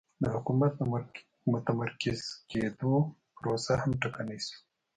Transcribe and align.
د 0.21 0.23
حکومت 0.33 0.71
د 0.77 0.81
متمرکز 1.51 2.19
کېدو 2.49 2.93
پروسه 3.37 3.73
هم 3.81 3.91
ټکنۍ 4.01 4.39
شوه 4.45 4.57